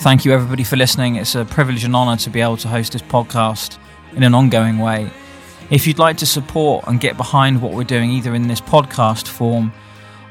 Thank 0.00 0.24
you, 0.24 0.32
everybody, 0.32 0.64
for 0.64 0.76
listening. 0.76 1.16
It's 1.16 1.34
a 1.34 1.44
privilege 1.44 1.84
and 1.84 1.94
honour 1.94 2.16
to 2.16 2.30
be 2.30 2.40
able 2.40 2.56
to 2.56 2.68
host 2.68 2.94
this 2.94 3.02
podcast 3.02 3.76
in 4.16 4.22
an 4.22 4.34
ongoing 4.34 4.78
way. 4.78 5.10
If 5.68 5.86
you'd 5.86 5.98
like 5.98 6.16
to 6.16 6.26
support 6.26 6.86
and 6.86 6.98
get 6.98 7.18
behind 7.18 7.60
what 7.60 7.74
we're 7.74 7.84
doing, 7.84 8.10
either 8.10 8.34
in 8.34 8.48
this 8.48 8.62
podcast 8.62 9.28
form 9.28 9.74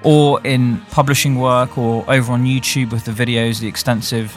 or 0.01 0.41
in 0.43 0.81
publishing 0.89 1.35
work 1.35 1.77
or 1.77 2.03
over 2.11 2.33
on 2.33 2.45
YouTube 2.45 2.91
with 2.91 3.05
the 3.05 3.11
videos, 3.11 3.59
the 3.59 3.67
extensive 3.67 4.35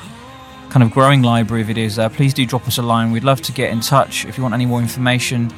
kind 0.69 0.83
of 0.83 0.91
growing 0.91 1.23
library 1.23 1.63
of 1.63 1.69
videos 1.69 1.97
there, 1.97 2.11
please 2.11 2.35
do 2.35 2.45
drop 2.45 2.69
us 2.69 2.77
a 2.77 2.83
line. 2.83 3.11
We'd 3.11 3.25
love 3.25 3.41
to 3.41 3.53
get 3.53 3.71
in 3.71 3.81
touch. 3.81 4.27
If 4.27 4.37
you 4.37 4.43
want 4.43 4.53
any 4.53 4.67
more 4.67 4.81
information, 4.81 5.51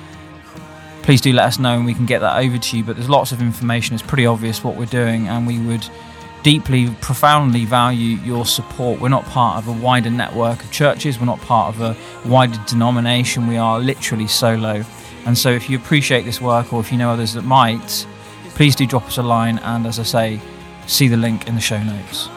please 1.03 1.21
do 1.21 1.33
let 1.33 1.47
us 1.47 1.59
know 1.59 1.75
and 1.75 1.85
we 1.85 1.95
can 1.95 2.07
get 2.07 2.21
that 2.21 2.39
over 2.39 2.59
to 2.59 2.77
you. 2.77 2.85
But 2.85 2.95
there's 2.95 3.11
lots 3.11 3.33
of 3.33 3.43
information, 3.43 3.95
it's 3.95 4.05
pretty 4.05 4.25
obvious 4.25 4.63
what 4.63 4.77
we're 4.77 4.87
doing, 4.87 5.27
and 5.27 5.49
we 5.49 5.59
would 5.59 5.85
deeply, 6.45 6.91
profoundly 7.01 7.65
value 7.65 8.19
your 8.19 8.45
support. 8.45 9.01
We're 9.01 9.09
not 9.09 9.25
part 9.25 9.59
of 9.59 9.67
a 9.67 9.73
wider 9.73 10.11
network 10.11 10.63
of 10.63 10.71
churches, 10.71 11.19
we're 11.19 11.27
not 11.27 11.41
part 11.41 11.75
of 11.75 11.81
a 11.81 12.29
wider 12.29 12.61
denomination, 12.69 13.49
we 13.49 13.57
are 13.57 13.81
literally 13.81 14.29
solo. 14.29 14.85
And 15.27 15.37
so, 15.37 15.51
if 15.51 15.69
you 15.69 15.79
appreciate 15.79 16.25
this 16.27 16.41
work 16.41 16.73
or 16.73 16.81
if 16.81 16.93
you 16.93 16.99
know 16.99 17.11
others 17.11 17.33
that 17.33 17.43
might, 17.43 18.07
please 18.51 18.77
do 18.77 18.87
drop 18.87 19.07
us 19.07 19.17
a 19.17 19.23
line. 19.23 19.59
And 19.61 19.87
as 19.87 19.99
I 19.99 20.03
say, 20.03 20.41
see 20.87 21.09
the 21.09 21.17
link 21.17 21.49
in 21.49 21.55
the 21.55 21.63
show 21.63 21.83
notes. 21.83 22.29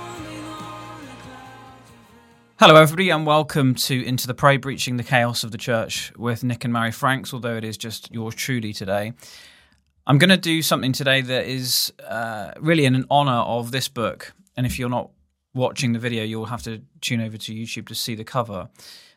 Hello, 2.60 2.76
everybody, 2.76 3.10
and 3.10 3.26
welcome 3.26 3.76
to 3.76 4.04
Into 4.04 4.26
the 4.26 4.34
Pray, 4.34 4.56
Breaching 4.56 4.96
the 4.96 5.04
Chaos 5.04 5.44
of 5.44 5.52
the 5.52 5.58
Church 5.58 6.14
with 6.18 6.46
Nick 6.46 6.64
and 6.64 6.74
Mary 6.74 6.92
Franks, 6.92 7.34
although 7.34 7.58
it 7.58 7.66
is 7.66 7.78
just 7.78 8.12
yours 8.12 8.34
truly 8.34 8.72
today. 8.72 9.14
I'm 10.10 10.18
going 10.20 10.30
to 10.30 10.38
do 10.38 10.62
something 10.62 10.94
today 10.94 11.20
that 11.20 11.48
is 11.48 11.92
uh, 12.08 12.54
really 12.62 12.86
in 12.86 12.96
an 12.96 13.06
honor 13.12 13.42
of 13.42 13.72
this 13.72 13.90
book. 13.90 14.34
And 14.56 14.66
if 14.66 14.80
you're 14.80 14.90
not 14.90 15.10
watching 15.54 15.92
the 15.92 16.00
video, 16.00 16.24
you'll 16.24 16.46
have 16.46 16.64
to 16.64 16.82
tune 17.02 17.20
over 17.20 17.38
to 17.38 17.54
YouTube 17.54 17.90
to 17.90 17.96
see 17.96 18.16
the 18.16 18.24
cover. 18.24 18.70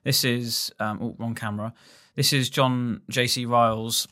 This 0.02 0.24
is, 0.24 0.72
um, 0.80 1.14
oh, 1.20 1.32
camera. 1.34 1.74
This 2.16 2.32
is 2.32 2.50
John 2.50 3.02
J.C. 3.08 3.46
Ryle's 3.46 4.08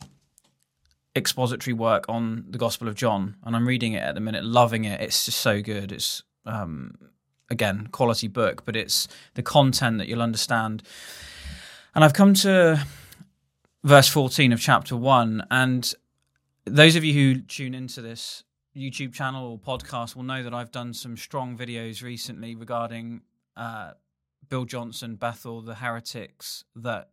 expository 1.17 1.73
work 1.73 2.05
on 2.07 2.45
the 2.49 2.57
Gospel 2.57 2.87
of 2.87 2.95
John. 2.95 3.35
And 3.43 3.57
I'm 3.57 3.67
reading 3.67 3.91
it 3.91 4.01
at 4.01 4.15
the 4.15 4.21
minute, 4.21 4.45
loving 4.45 4.85
it. 4.85 5.01
It's 5.01 5.25
just 5.25 5.41
so 5.41 5.61
good. 5.61 5.91
It's, 5.91 6.23
um, 6.45 6.95
again, 7.49 7.87
quality 7.91 8.29
book, 8.29 8.63
but 8.63 8.77
it's 8.77 9.09
the 9.33 9.43
content 9.43 9.97
that 9.97 10.07
you'll 10.07 10.21
understand. 10.21 10.83
And 11.93 12.05
I've 12.05 12.13
come 12.13 12.33
to 12.35 12.85
verse 13.83 14.07
14 14.07 14.53
of 14.53 14.61
chapter 14.61 14.95
1. 14.95 15.45
And 15.51 15.93
those 16.65 16.95
of 16.95 17.03
you 17.03 17.13
who 17.13 17.41
tune 17.41 17.73
into 17.73 18.01
this 18.01 18.43
YouTube 18.75 19.13
channel 19.13 19.51
or 19.51 19.59
podcast 19.59 20.15
will 20.15 20.23
know 20.23 20.43
that 20.43 20.53
I've 20.53 20.71
done 20.71 20.93
some 20.93 21.17
strong 21.17 21.57
videos 21.57 22.03
recently 22.03 22.55
regarding 22.55 23.21
uh, 23.57 23.91
Bill 24.47 24.65
Johnson, 24.65 25.15
Bethel, 25.15 25.61
the 25.61 25.75
heretics 25.75 26.63
that 26.75 27.09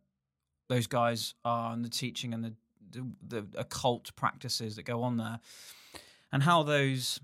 those 0.69 0.87
guys 0.87 1.33
are, 1.43 1.73
and 1.73 1.83
the 1.83 1.89
teaching 1.89 2.33
and 2.33 2.43
the, 2.43 2.53
the, 2.91 3.07
the 3.27 3.59
occult 3.59 4.15
practices 4.15 4.75
that 4.75 4.83
go 4.83 5.03
on 5.03 5.17
there, 5.17 5.39
and 6.31 6.43
how 6.43 6.63
those 6.63 7.19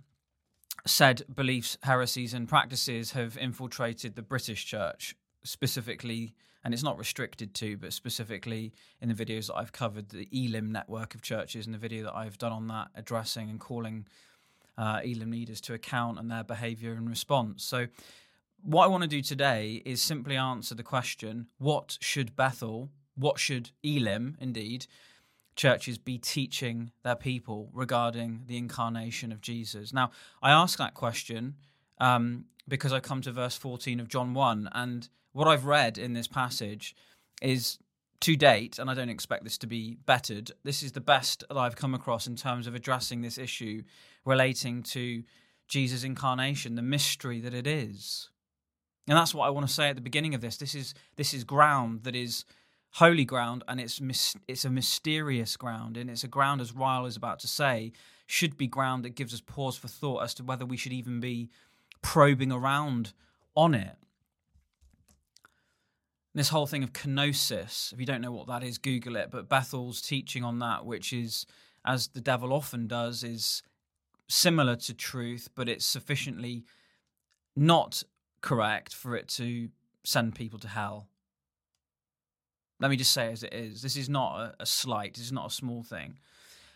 said 0.86 1.24
beliefs, 1.34 1.78
heresies, 1.84 2.34
and 2.34 2.48
practices 2.48 3.12
have 3.12 3.38
infiltrated 3.38 4.16
the 4.16 4.22
British 4.22 4.66
church 4.66 5.16
specifically 5.44 6.34
and 6.64 6.74
it's 6.74 6.84
not 6.84 6.98
restricted 6.98 7.54
to, 7.56 7.78
but 7.78 7.92
specifically 7.92 8.74
in 9.02 9.10
the 9.10 9.14
videos 9.14 9.48
that 9.48 9.56
I've 9.56 9.74
covered, 9.74 10.10
the 10.10 10.28
Elim 10.32 10.72
network 10.72 11.14
of 11.14 11.22
churches, 11.22 11.66
and 11.66 11.74
the 11.74 11.80
video 11.80 12.04
that 12.06 12.16
I've 12.16 12.38
done 12.38 12.54
on 12.54 12.68
that, 12.68 12.88
addressing 12.96 13.50
and 13.50 13.60
calling 13.60 14.08
uh, 14.78 15.02
Elim 15.04 15.32
leaders 15.32 15.60
to 15.62 15.74
account 15.74 16.20
and 16.20 16.32
their 16.32 16.44
behavior 16.44 16.94
and 16.94 17.10
response. 17.10 17.64
So, 17.64 17.88
what 18.62 18.86
I 18.86 18.88
want 18.88 19.04
to 19.04 19.10
do 19.10 19.22
today 19.22 19.82
is 19.86 20.02
simply 20.02 20.38
answer 20.38 20.74
the 20.74 20.84
question 20.84 21.48
what 21.58 21.98
should 22.00 22.36
Bethel, 22.36 22.90
what 23.16 23.40
should 23.40 23.72
Elim, 23.84 24.38
indeed, 24.40 24.88
churches 25.58 25.98
be 25.98 26.18
teaching 26.18 26.92
their 27.04 27.16
people 27.16 27.70
regarding 27.74 28.44
the 28.48 28.58
incarnation 28.58 29.34
of 29.34 29.42
Jesus? 29.42 29.92
Now, 29.92 30.12
I 30.42 30.52
ask 30.52 30.78
that 30.78 30.94
question 30.94 31.56
um, 32.00 32.46
because 32.70 32.94
I 32.94 33.02
come 33.02 33.22
to 33.22 33.34
verse 33.34 33.58
14 33.58 34.00
of 34.00 34.08
John 34.08 34.34
1, 34.34 34.70
and 34.72 35.10
what 35.34 35.48
I've 35.48 35.66
read 35.66 35.98
in 35.98 36.14
this 36.14 36.28
passage 36.28 36.96
is 37.42 37.78
to 38.22 38.38
date, 38.38 38.80
and 38.80 38.90
I 38.90 38.94
don't 38.94 39.10
expect 39.10 39.44
this 39.44 39.58
to 39.60 39.68
be 39.68 39.98
bettered, 40.06 40.52
this 40.64 40.82
is 40.82 40.94
the 40.94 41.02
best 41.02 41.44
that 41.50 41.58
I've 41.58 41.76
come 41.76 41.94
across 41.94 42.26
in 42.26 42.38
terms 42.38 42.68
of 42.68 42.76
addressing 42.76 43.22
this 43.22 43.38
issue 43.38 43.84
relating 44.24 44.82
to 44.84 45.24
Jesus' 45.68 46.06
incarnation, 46.06 46.76
the 46.76 46.82
mystery 46.82 47.42
that 47.42 47.54
it 47.54 47.68
is. 47.68 48.30
And 49.10 49.18
that's 49.18 49.34
what 49.34 49.46
I 49.46 49.50
want 49.50 49.68
to 49.68 49.74
say 49.74 49.90
at 49.90 49.96
the 49.96 50.02
beginning 50.02 50.34
of 50.34 50.40
this. 50.40 50.56
This 50.56 50.74
is 50.74 50.94
this 51.18 51.34
is 51.34 51.44
ground 51.44 52.04
that 52.04 52.16
is 52.16 52.46
holy 52.92 53.26
ground, 53.26 53.64
and 53.68 53.82
it's 53.82 54.00
it's 54.48 54.64
a 54.64 54.70
mysterious 54.70 55.58
ground, 55.58 55.98
and 55.98 56.10
it's 56.10 56.24
a 56.24 56.30
ground, 56.30 56.62
as 56.62 56.74
Ryle 56.74 57.06
is 57.06 57.18
about 57.18 57.40
to 57.40 57.48
say, 57.48 57.92
should 58.26 58.56
be 58.56 58.68
ground 58.68 59.04
that 59.04 59.16
gives 59.16 59.34
us 59.34 59.42
pause 59.42 59.76
for 59.76 59.90
thought 59.90 60.24
as 60.24 60.34
to 60.36 60.44
whether 60.44 60.66
we 60.66 60.78
should 60.78 60.94
even 60.94 61.20
be 61.20 61.50
probing 62.02 62.54
around 62.54 63.12
on 63.56 63.74
it 63.74 63.98
this 66.36 66.50
whole 66.50 66.66
thing 66.66 66.84
of 66.84 66.94
kenosis, 66.94 67.94
if 67.94 68.00
you 68.00 68.06
don't 68.06 68.22
know 68.22 68.32
what 68.32 68.48
that 68.48 68.64
is, 68.64 68.78
Google 68.78 69.16
it. 69.16 69.30
But 69.32 69.50
Bethel's 69.50 70.02
teaching 70.02 70.44
on 70.44 70.60
that, 70.60 70.86
which 70.86 71.14
is, 71.14 71.46
as 71.86 72.08
the 72.08 72.22
devil 72.22 72.54
often 72.54 72.88
does, 72.88 73.24
is 73.24 73.62
similar 74.28 74.76
to 74.76 74.94
truth, 74.94 75.50
but 75.56 75.70
it's 75.70 75.86
sufficiently 75.86 76.66
not 77.56 78.04
correct 78.42 78.94
for 78.94 79.16
it 79.16 79.28
to 79.28 79.70
send 80.04 80.34
people 80.34 80.58
to 80.60 80.68
hell. 80.68 81.08
Let 82.80 82.90
me 82.90 82.98
just 82.98 83.14
say 83.14 83.32
as 83.32 83.44
it 83.44 83.54
is. 83.54 83.82
This 83.82 83.96
is 83.96 84.10
not 84.10 84.40
a, 84.40 84.54
a 84.62 84.66
slight, 84.66 85.14
this 85.14 85.26
is 85.26 85.32
not 85.32 85.48
a 85.48 85.54
small 85.54 85.84
thing. 85.84 86.18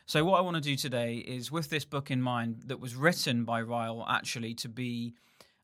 So, 0.06 0.24
what 0.24 0.38
I 0.38 0.41
want 0.41 0.56
to 0.56 0.62
do 0.62 0.78
today 0.78 1.16
is, 1.16 1.51
with 1.51 1.69
this 1.69 1.84
book 1.84 2.09
in 2.09 2.22
mind, 2.22 2.63
that 2.68 2.79
was 2.79 2.95
written 2.95 3.44
by 3.44 3.62
Ryle 3.62 4.06
actually 4.07 4.53
to 4.53 4.69
be 4.69 5.16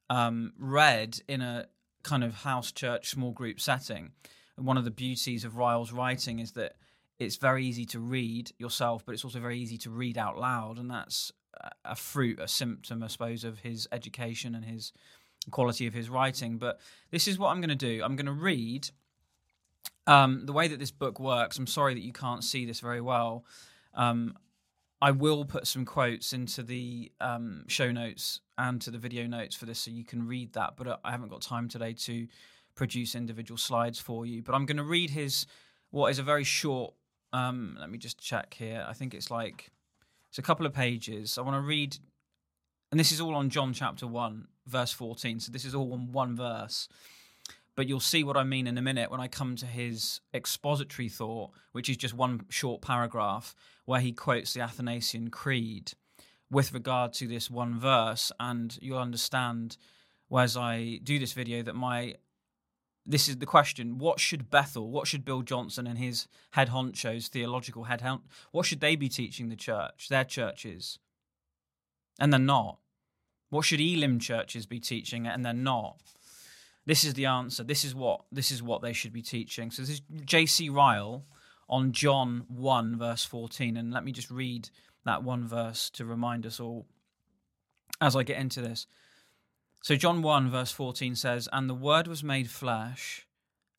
um, 0.09 0.51
read 0.57 1.21
in 1.29 1.41
a 1.41 1.67
kind 2.03 2.23
of 2.23 2.33
house 2.33 2.71
church 2.71 3.09
small 3.09 3.31
group 3.31 3.59
setting. 3.59 4.11
And 4.57 4.65
one 4.65 4.77
of 4.77 4.83
the 4.83 4.91
beauties 4.91 5.43
of 5.43 5.57
Ryle's 5.57 5.91
writing 5.91 6.39
is 6.39 6.51
that 6.53 6.73
it's 7.19 7.37
very 7.37 7.65
easy 7.65 7.85
to 7.87 7.99
read 7.99 8.51
yourself, 8.57 9.05
but 9.05 9.13
it's 9.13 9.23
also 9.23 9.39
very 9.39 9.57
easy 9.57 9.77
to 9.79 9.89
read 9.89 10.17
out 10.17 10.37
loud, 10.37 10.77
and 10.77 10.89
that's 10.89 11.31
a 11.85 11.95
fruit, 11.95 12.39
a 12.39 12.47
symptom, 12.47 13.03
I 13.03 13.07
suppose, 13.07 13.43
of 13.43 13.59
his 13.59 13.87
education 13.91 14.55
and 14.55 14.65
his 14.65 14.91
quality 15.51 15.87
of 15.87 15.93
his 15.93 16.09
writing. 16.09 16.57
But 16.57 16.79
this 17.11 17.27
is 17.27 17.37
what 17.37 17.49
I'm 17.49 17.61
going 17.61 17.69
to 17.69 17.75
do. 17.75 18.01
I'm 18.03 18.15
going 18.15 18.25
to 18.25 18.31
read 18.31 18.89
um, 20.07 20.45
the 20.45 20.53
way 20.53 20.67
that 20.67 20.79
this 20.79 20.91
book 20.91 21.19
works. 21.19 21.57
I'm 21.57 21.67
sorry 21.67 21.93
that 21.93 22.03
you 22.03 22.13
can't 22.13 22.43
see 22.43 22.65
this 22.65 22.79
very 22.79 23.01
well. 23.01 23.45
Um, 23.93 24.35
I 25.03 25.11
will 25.11 25.43
put 25.43 25.67
some 25.67 25.83
quotes 25.83 26.31
into 26.31 26.63
the 26.63 27.11
um, 27.19 27.65
show 27.67 27.91
notes 27.91 28.39
and 28.57 28.81
to 28.83 28.89
the 28.89 28.97
video 28.97 29.27
notes 29.27 29.53
for 29.53 29.65
this 29.65 29.79
so 29.79 29.91
you 29.91 30.05
can 30.05 30.25
read 30.25 30.53
that, 30.53 30.75
but 30.77 30.87
uh, 30.87 30.95
I 31.03 31.11
haven't 31.11 31.27
got 31.27 31.41
time 31.41 31.67
today 31.67 31.91
to 32.05 32.25
produce 32.73 33.13
individual 33.13 33.57
slides 33.57 33.99
for 33.99 34.25
you. 34.25 34.41
But 34.41 34.55
I'm 34.55 34.65
going 34.65 34.77
to 34.77 34.83
read 34.83 35.09
his, 35.09 35.45
what 35.91 36.07
is 36.07 36.19
a 36.19 36.23
very 36.23 36.45
short, 36.45 36.93
um, 37.33 37.75
let 37.81 37.89
me 37.89 37.97
just 37.97 38.17
check 38.17 38.53
here. 38.53 38.85
I 38.87 38.93
think 38.93 39.13
it's 39.13 39.29
like, 39.29 39.71
it's 40.29 40.37
a 40.37 40.41
couple 40.41 40.65
of 40.65 40.73
pages. 40.73 41.37
I 41.37 41.41
want 41.41 41.57
to 41.57 41.67
read, 41.67 41.97
and 42.89 42.97
this 42.97 43.11
is 43.11 43.19
all 43.19 43.35
on 43.35 43.49
John 43.49 43.73
chapter 43.73 44.07
1, 44.07 44.47
verse 44.67 44.93
14. 44.93 45.41
So 45.41 45.51
this 45.51 45.65
is 45.65 45.75
all 45.75 45.91
on 45.91 46.13
one 46.13 46.37
verse 46.37 46.87
but 47.75 47.87
you'll 47.87 47.99
see 47.99 48.23
what 48.23 48.37
I 48.37 48.43
mean 48.43 48.67
in 48.67 48.77
a 48.77 48.81
minute 48.81 49.09
when 49.09 49.19
I 49.19 49.27
come 49.27 49.55
to 49.57 49.65
his 49.65 50.21
expository 50.33 51.09
thought, 51.09 51.51
which 51.71 51.89
is 51.89 51.97
just 51.97 52.13
one 52.13 52.45
short 52.49 52.81
paragraph 52.81 53.55
where 53.85 53.99
he 53.99 54.11
quotes 54.11 54.53
the 54.53 54.61
Athanasian 54.61 55.29
Creed 55.29 55.93
with 56.51 56.73
regard 56.73 57.13
to 57.13 57.27
this 57.27 57.49
one 57.49 57.79
verse. 57.79 58.31
And 58.39 58.77
you'll 58.81 58.99
understand 58.99 59.77
as 60.35 60.57
I 60.57 60.99
do 61.03 61.19
this 61.19 61.33
video 61.33 61.61
that 61.63 61.75
my 61.75 62.15
this 63.05 63.27
is 63.27 63.37
the 63.37 63.45
question 63.45 63.97
what 63.97 64.19
should 64.19 64.49
Bethel, 64.49 64.89
what 64.89 65.07
should 65.07 65.25
Bill 65.25 65.41
Johnson 65.41 65.87
and 65.87 65.97
his 65.97 66.27
head 66.51 66.69
honchos, 66.69 67.27
theological 67.27 67.85
head 67.85 68.01
hon- 68.01 68.23
what 68.51 68.65
should 68.65 68.79
they 68.79 68.95
be 68.95 69.09
teaching 69.09 69.49
the 69.49 69.55
church, 69.55 70.07
their 70.09 70.23
churches? 70.23 70.99
And 72.19 72.31
they're 72.31 72.39
not. 72.39 72.77
What 73.49 73.65
should 73.65 73.81
Elim 73.81 74.19
churches 74.19 74.65
be 74.65 74.79
teaching 74.79 75.27
and 75.27 75.45
they're 75.45 75.53
not? 75.53 75.97
This 76.85 77.03
is 77.03 77.13
the 77.13 77.25
answer. 77.25 77.63
This 77.63 77.85
is 77.85 77.95
what 77.95 78.21
this 78.31 78.51
is 78.51 78.61
what 78.61 78.81
they 78.81 78.93
should 78.93 79.13
be 79.13 79.21
teaching. 79.21 79.71
So 79.71 79.81
this 79.81 79.91
is 79.91 80.01
J.C. 80.25 80.69
Ryle 80.69 81.25
on 81.69 81.91
John 81.91 82.45
1, 82.49 82.97
verse 82.97 83.23
14. 83.23 83.77
And 83.77 83.91
let 83.91 84.03
me 84.03 84.11
just 84.11 84.29
read 84.29 84.69
that 85.05 85.23
one 85.23 85.47
verse 85.47 85.89
to 85.91 86.05
remind 86.05 86.45
us 86.45 86.59
all 86.59 86.85
as 88.01 88.15
I 88.15 88.23
get 88.23 88.37
into 88.37 88.61
this. 88.61 88.85
So, 89.81 89.95
John 89.95 90.21
1, 90.21 90.49
verse 90.49 90.71
14 90.71 91.15
says, 91.15 91.49
And 91.51 91.69
the 91.69 91.73
Word 91.73 92.07
was 92.07 92.23
made 92.23 92.49
flesh 92.49 93.27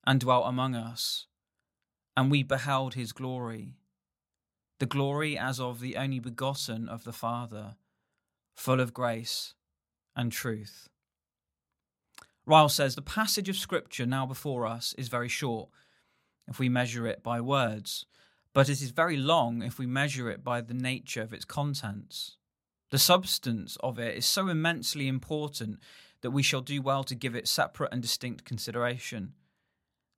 and 0.06 0.20
dwelt 0.20 0.46
among 0.46 0.74
us, 0.74 1.26
and 2.14 2.30
we 2.30 2.42
beheld 2.42 2.92
his 2.92 3.12
glory, 3.12 3.78
the 4.80 4.86
glory 4.86 5.38
as 5.38 5.58
of 5.58 5.80
the 5.80 5.96
only 5.96 6.18
begotten 6.18 6.88
of 6.90 7.04
the 7.04 7.12
Father, 7.12 7.76
full 8.54 8.80
of 8.80 8.92
grace 8.92 9.54
and 10.14 10.30
truth. 10.30 10.88
Ryle 12.46 12.68
says 12.68 12.94
the 12.94 13.02
passage 13.02 13.48
of 13.48 13.56
Scripture 13.56 14.06
now 14.06 14.26
before 14.26 14.66
us 14.66 14.94
is 14.98 15.08
very 15.08 15.28
short 15.28 15.70
if 16.46 16.58
we 16.58 16.68
measure 16.68 17.06
it 17.06 17.22
by 17.22 17.40
words, 17.40 18.04
but 18.52 18.68
it 18.68 18.82
is 18.82 18.90
very 18.90 19.16
long 19.16 19.62
if 19.62 19.78
we 19.78 19.86
measure 19.86 20.30
it 20.30 20.44
by 20.44 20.60
the 20.60 20.74
nature 20.74 21.22
of 21.22 21.32
its 21.32 21.44
contents. 21.44 22.36
The 22.90 22.98
substance 22.98 23.76
of 23.80 23.98
it 23.98 24.16
is 24.16 24.26
so 24.26 24.48
immensely 24.48 25.08
important 25.08 25.80
that 26.20 26.30
we 26.30 26.42
shall 26.42 26.60
do 26.60 26.82
well 26.82 27.02
to 27.04 27.14
give 27.14 27.34
it 27.34 27.48
separate 27.48 27.92
and 27.92 28.02
distinct 28.02 28.44
consideration. 28.44 29.32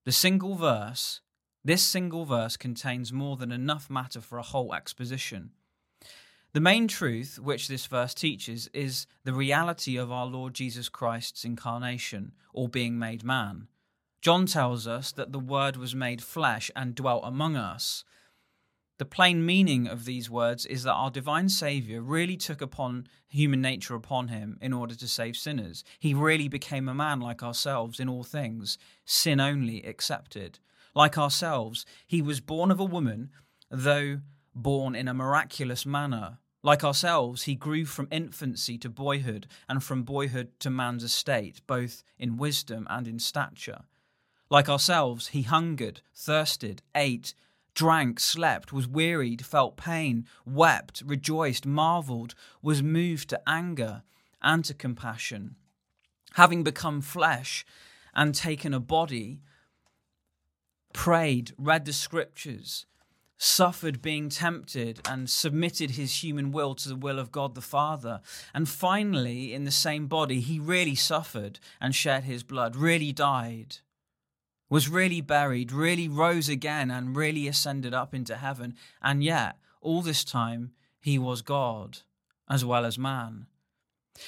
The 0.05 0.13
single 0.13 0.57
verse, 0.57 1.21
this 1.65 1.83
single 1.83 2.25
verse 2.25 2.57
contains 2.57 3.13
more 3.13 3.37
than 3.37 3.53
enough 3.53 3.89
matter 3.89 4.21
for 4.21 4.39
a 4.39 4.43
whole 4.43 4.75
exposition. 4.75 5.53
The 6.57 6.61
main 6.61 6.89
truth 6.89 7.39
which 7.39 7.69
this 7.69 7.85
verse 7.85 8.15
teaches 8.15 8.71
is 8.73 9.07
the 9.25 9.35
reality 9.35 9.99
of 9.99 10.11
our 10.11 10.25
Lord 10.25 10.55
Jesus 10.55 10.89
Christ's 10.89 11.45
incarnation, 11.45 12.33
or 12.55 12.67
being 12.67 12.99
made 12.99 13.23
man. 13.23 13.69
John 14.23 14.47
tells 14.47 14.87
us 14.87 15.13
that 15.13 15.33
the 15.33 15.39
Word 15.39 15.77
was 15.77 15.95
made 15.95 16.23
flesh 16.23 16.71
and 16.75 16.95
dwelt 16.95 17.25
among 17.27 17.57
us. 17.57 18.05
The 18.97 19.05
plain 19.05 19.45
meaning 19.45 19.87
of 19.87 20.07
these 20.07 20.31
words 20.31 20.65
is 20.65 20.85
that 20.85 20.95
our 20.95 21.11
divine 21.11 21.51
Saviour 21.51 22.01
really 22.01 22.39
took 22.39 22.63
upon 22.63 23.07
human 23.29 23.61
nature 23.61 23.95
upon 23.95 24.29
him 24.29 24.57
in 24.63 24.73
order 24.73 24.95
to 24.95 25.07
save 25.07 25.37
sinners. 25.37 25.85
He 25.99 26.15
really 26.15 26.49
became 26.49 26.89
a 26.89 26.95
man 26.95 27.21
like 27.21 27.43
ourselves 27.43 28.01
in 28.01 28.09
all 28.09 28.25
things, 28.25 28.79
sin 29.05 29.41
only 29.41 29.85
excepted. 29.85 30.59
Like 30.95 31.19
ourselves, 31.19 31.85
he 32.07 32.23
was 32.23 32.41
born 32.41 32.71
of 32.71 32.81
a 32.81 32.85
woman, 32.87 33.29
though 33.71 34.23
born 34.55 34.95
in 34.95 35.07
a 35.07 35.13
miraculous 35.13 35.85
manner. 35.85 36.39
Like 36.67 36.83
ourselves, 36.83 37.45
he 37.45 37.55
grew 37.55 37.85
from 37.85 38.09
infancy 38.11 38.77
to 38.79 38.89
boyhood, 38.89 39.47
and 39.69 39.85
from 39.85 40.03
boyhood 40.03 40.49
to 40.59 40.69
man's 40.69 41.05
estate, 41.05 41.61
both 41.69 42.03
in 42.19 42.39
wisdom 42.39 42.89
and 42.91 43.07
in 43.07 43.21
stature. 43.21 43.83
Like 44.51 44.69
ourselves, 44.69 45.29
he 45.29 45.43
hungered, 45.43 46.01
thirsted, 46.13 46.83
ate, 46.93 47.35
drank, 47.77 48.19
slept, 48.19 48.73
was 48.73 48.89
wearied, 48.89 49.47
felt 49.47 49.77
pain, 49.77 50.27
wept, 50.45 51.05
rejoiced, 51.07 51.67
marvelled, 51.67 52.35
was 52.63 52.83
moved 52.83 53.29
to 53.29 53.41
anger 53.49 54.03
and 54.43 54.65
to 54.65 54.75
compassion. 54.75 55.55
Having 56.33 56.65
become 56.65 57.01
flesh 57.01 57.65
and 58.13 58.35
taken 58.35 58.75
a 58.75 58.81
body, 58.81 59.41
prayed, 60.93 61.53
read 61.57 61.85
the 61.85 61.93
scriptures, 61.93 62.87
suffered 63.39 64.03
being 64.03 64.29
tempted, 64.29 65.01
and 65.09 65.29
submitted 65.29 65.93
his 65.93 66.23
human 66.23 66.53
will 66.53 66.75
to 66.75 66.89
the 66.89 66.97
will 66.97 67.19
of 67.19 67.33
God 67.33 67.55
the 67.55 67.61
Father. 67.61 68.21
And 68.55 68.69
finally, 68.69 69.53
in 69.53 69.65
the 69.65 69.71
same 69.71 70.07
body, 70.07 70.41
he 70.41 70.59
really 70.59 70.95
suffered 70.95 71.59
and 71.81 71.95
shed 71.95 72.25
his 72.25 72.43
blood, 72.43 72.77
really 72.77 73.13
died 73.13 73.79
was 74.69 74.89
really 74.89 75.21
buried, 75.21 75.71
really 75.73 76.09
rose 76.09 76.49
again, 76.49 76.91
and 76.91 77.17
really 77.17 77.47
ascended 77.47 77.95
up 77.95 78.15
into 78.15 78.37
heaven. 78.37 78.75
And 79.01 79.23
yet, 79.23 79.57
all 79.81 80.03
this 80.03 80.25
time, 80.25 80.73
he 81.01 81.19
was 81.19 81.43
God 81.43 81.99
as 82.49 82.65
well 82.65 82.85
as 82.85 82.99
man. 82.99 83.47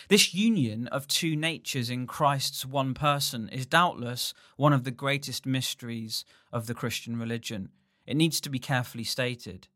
This 0.08 0.34
union 0.34 0.86
of 0.88 1.08
two 1.08 1.34
natures 1.34 1.88
in 1.88 2.06
Christ's 2.06 2.66
one 2.66 2.94
person 2.94 3.48
is 3.48 3.64
doubtless 3.64 4.34
one 4.56 4.72
of 4.72 4.84
the 4.84 4.90
greatest 4.90 5.46
mysteries 5.46 6.24
of 6.52 6.66
the 6.66 6.74
Christian 6.74 7.18
religion. 7.18 7.70
It 8.08 8.16
needs 8.16 8.40
to 8.40 8.48
be 8.48 8.58
carefully 8.58 9.04
stated. 9.04 9.68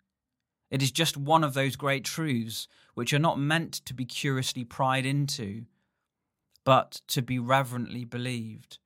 It 0.70 0.82
is 0.82 0.90
just 0.90 1.19
one 1.19 1.44
of 1.44 1.52
those 1.52 1.76
great 1.76 2.02
truths 2.02 2.67
which 2.94 3.12
are 3.12 3.19
not 3.19 3.38
meant 3.38 3.75
to 3.84 3.93
be 3.93 4.06
curiously 4.06 4.64
pried 4.64 5.05
into, 5.05 5.67
but 6.64 7.02
to 7.08 7.20
be 7.20 7.38
reverently 7.38 8.06
believed. 8.06 8.79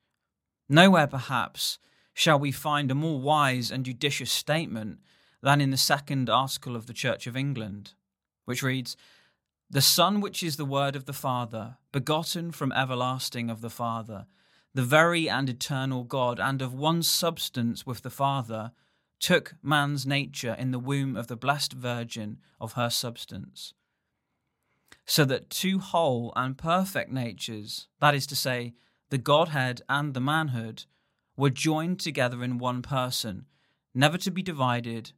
Nowhere, 0.69 1.06
perhaps, 1.06 1.78
shall 2.12 2.40
we 2.40 2.50
find 2.50 2.90
a 2.90 2.96
more 2.96 3.20
wise 3.20 3.70
and 3.70 3.84
judicious 3.84 4.32
statement 4.32 4.98
than 5.40 5.60
in 5.60 5.70
the 5.70 5.76
second 5.76 6.28
article 6.28 6.75
of 6.75 6.88
the 6.88 6.93
Church 6.93 7.28
of 7.28 7.37
England, 7.37 7.94
which 8.46 8.64
reads, 8.64 8.96
The 9.70 9.81
Son, 9.81 10.20
which 10.20 10.43
is 10.43 10.56
the 10.56 10.64
Word 10.64 10.96
of 10.96 11.04
the 11.04 11.12
Father, 11.12 11.76
begotten 11.93 12.50
from 12.50 12.72
everlasting 12.72 13.48
of 13.48 13.60
the 13.60 13.70
Father, 13.70 14.26
the 14.75 14.82
very 14.82 15.31
and 15.31 15.48
eternal 15.48 16.02
God, 16.02 16.40
and 16.40 16.60
of 16.60 16.75
one 16.75 17.04
substance 17.04 17.87
with 17.87 18.02
the 18.02 18.10
Father, 18.10 18.72
took 19.21 19.55
man's 19.63 20.07
nature 20.07 20.55
in 20.59 20.71
the 20.71 20.79
womb 20.79 21.17
of 21.17 21.27
the 21.27 21.37
blessed 21.37 21.73
Virgin 21.73 22.39
of 22.61 22.73
her 22.73 22.91
substance. 22.91 23.73
So 25.05 25.25
that 25.25 25.51
two 25.51 25.79
whole 25.79 26.33
and 26.37 26.59
perfect 26.59 27.11
natures, 27.11 27.89
that 28.01 28.15
is 28.15 28.27
to 28.29 28.37
say, 28.37 28.75
the 29.11 29.19
Godhead 29.19 29.83
and 29.89 30.15
the 30.15 30.21
manhood, 30.21 30.85
were 31.37 31.51
joined 31.51 32.01
together 32.01 32.43
in 32.43 32.59
one 32.59 32.83
person, 32.83 33.47
never 33.95 34.19
to 34.19 34.31
be 34.31 34.43
divided, 34.43 35.13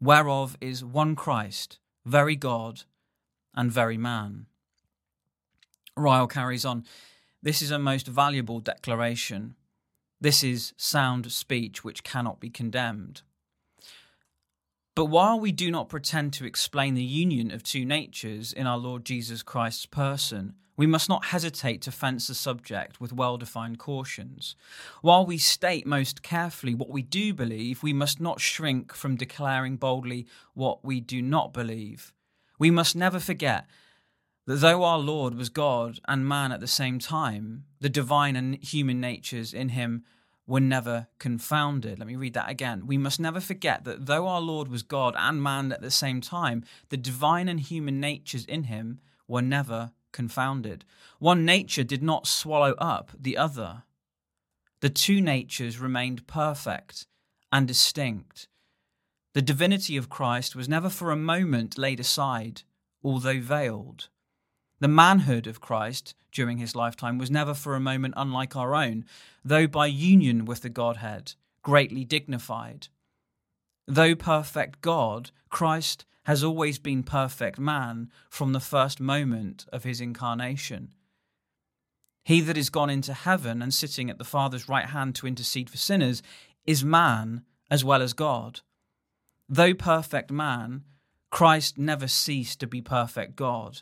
whereof 0.00 0.56
is 0.60 0.84
one 0.84 1.14
Christ, 1.14 1.78
very 2.04 2.36
God 2.36 2.82
and 3.54 3.70
very 3.70 3.96
man. 3.96 4.46
Ryle 5.96 6.26
carries 6.26 6.64
on 6.64 6.84
This 7.42 7.62
is 7.62 7.70
a 7.70 7.78
most 7.78 8.06
valuable 8.06 8.60
declaration. 8.60 9.54
This 10.20 10.42
is 10.42 10.72
sound 10.76 11.30
speech 11.30 11.84
which 11.84 12.02
cannot 12.02 12.40
be 12.40 12.50
condemned. 12.50 13.22
But 14.98 15.04
while 15.04 15.38
we 15.38 15.52
do 15.52 15.70
not 15.70 15.88
pretend 15.88 16.32
to 16.32 16.44
explain 16.44 16.94
the 16.94 17.04
union 17.04 17.52
of 17.52 17.62
two 17.62 17.84
natures 17.84 18.52
in 18.52 18.66
our 18.66 18.76
Lord 18.76 19.04
Jesus 19.04 19.44
Christ's 19.44 19.86
person, 19.86 20.54
we 20.76 20.88
must 20.88 21.08
not 21.08 21.26
hesitate 21.26 21.82
to 21.82 21.92
fence 21.92 22.26
the 22.26 22.34
subject 22.34 23.00
with 23.00 23.12
well 23.12 23.36
defined 23.36 23.78
cautions. 23.78 24.56
While 25.00 25.24
we 25.24 25.38
state 25.38 25.86
most 25.86 26.24
carefully 26.24 26.74
what 26.74 26.90
we 26.90 27.02
do 27.02 27.32
believe, 27.32 27.80
we 27.80 27.92
must 27.92 28.20
not 28.20 28.40
shrink 28.40 28.92
from 28.92 29.14
declaring 29.14 29.76
boldly 29.76 30.26
what 30.54 30.84
we 30.84 30.98
do 30.98 31.22
not 31.22 31.52
believe. 31.52 32.12
We 32.58 32.72
must 32.72 32.96
never 32.96 33.20
forget 33.20 33.68
that 34.48 34.56
though 34.56 34.82
our 34.82 34.98
Lord 34.98 35.36
was 35.36 35.48
God 35.48 36.00
and 36.08 36.26
man 36.26 36.50
at 36.50 36.58
the 36.58 36.66
same 36.66 36.98
time, 36.98 37.66
the 37.78 37.88
divine 37.88 38.34
and 38.34 38.56
human 38.56 39.00
natures 39.00 39.54
in 39.54 39.68
him 39.68 40.02
were 40.48 40.60
never 40.60 41.06
confounded. 41.18 41.98
Let 41.98 42.08
me 42.08 42.16
read 42.16 42.32
that 42.32 42.48
again. 42.48 42.86
We 42.86 42.96
must 42.96 43.20
never 43.20 43.38
forget 43.38 43.84
that 43.84 44.06
though 44.06 44.26
our 44.26 44.40
Lord 44.40 44.68
was 44.68 44.82
God 44.82 45.14
and 45.16 45.42
man 45.42 45.70
at 45.70 45.82
the 45.82 45.90
same 45.90 46.22
time, 46.22 46.64
the 46.88 46.96
divine 46.96 47.48
and 47.48 47.60
human 47.60 48.00
natures 48.00 48.46
in 48.46 48.64
him 48.64 48.98
were 49.28 49.42
never 49.42 49.92
confounded. 50.10 50.86
One 51.18 51.44
nature 51.44 51.84
did 51.84 52.02
not 52.02 52.26
swallow 52.26 52.72
up 52.78 53.12
the 53.16 53.36
other. 53.36 53.82
The 54.80 54.88
two 54.88 55.20
natures 55.20 55.78
remained 55.78 56.26
perfect 56.26 57.06
and 57.52 57.68
distinct. 57.68 58.48
The 59.34 59.42
divinity 59.42 59.98
of 59.98 60.08
Christ 60.08 60.56
was 60.56 60.68
never 60.68 60.88
for 60.88 61.10
a 61.10 61.16
moment 61.16 61.76
laid 61.76 62.00
aside, 62.00 62.62
although 63.04 63.40
veiled. 63.40 64.08
The 64.80 64.88
manhood 64.88 65.46
of 65.46 65.60
Christ 65.60 66.14
during 66.30 66.58
his 66.58 66.76
lifetime 66.76 67.18
was 67.18 67.30
never 67.30 67.54
for 67.54 67.74
a 67.74 67.80
moment 67.80 68.14
unlike 68.16 68.54
our 68.54 68.74
own, 68.74 69.04
though 69.44 69.66
by 69.66 69.86
union 69.86 70.44
with 70.44 70.62
the 70.62 70.68
Godhead, 70.68 71.34
greatly 71.62 72.04
dignified. 72.04 72.88
Though 73.86 74.14
perfect 74.14 74.80
God, 74.80 75.30
Christ 75.48 76.04
has 76.24 76.44
always 76.44 76.78
been 76.78 77.02
perfect 77.02 77.58
man 77.58 78.10
from 78.28 78.52
the 78.52 78.60
first 78.60 79.00
moment 79.00 79.66
of 79.72 79.84
his 79.84 80.00
incarnation. 80.00 80.92
He 82.22 82.42
that 82.42 82.58
is 82.58 82.68
gone 82.68 82.90
into 82.90 83.14
heaven 83.14 83.62
and 83.62 83.72
sitting 83.72 84.10
at 84.10 84.18
the 84.18 84.24
Father's 84.24 84.68
right 84.68 84.84
hand 84.84 85.14
to 85.14 85.26
intercede 85.26 85.70
for 85.70 85.78
sinners 85.78 86.22
is 86.66 86.84
man 86.84 87.42
as 87.70 87.82
well 87.82 88.02
as 88.02 88.12
God. 88.12 88.60
Though 89.48 89.72
perfect 89.72 90.30
man, 90.30 90.84
Christ 91.30 91.78
never 91.78 92.06
ceased 92.06 92.60
to 92.60 92.66
be 92.66 92.82
perfect 92.82 93.34
God. 93.34 93.80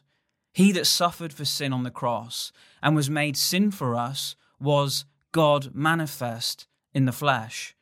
He 0.57 0.73
that 0.73 0.87
suffered 0.87 1.35
for 1.35 1.45
sin 1.45 1.75
on 1.75 1.83
the 1.83 1.91
cross 1.91 2.51
and 2.83 2.97
was 2.97 3.11
made 3.11 3.37
sin 3.37 3.71
for 3.71 3.95
us 3.95 4.37
was 4.59 5.05
God 5.31 5.75
manifest 5.75 6.67
in 6.95 7.05
the 7.05 7.13
flesh. 7.13 7.77